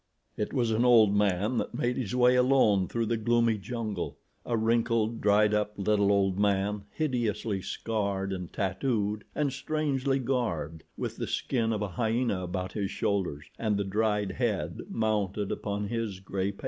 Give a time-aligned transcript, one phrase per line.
[0.35, 4.57] It was an old man that made his way alone through the gloomy jungle, a
[4.57, 11.27] wrinkled, dried up, little old man hideously scarred and tattooed and strangely garbed, with the
[11.27, 16.51] skin of a hyena about his shoulders and the dried head mounted upon his grey
[16.51, 16.59] pate.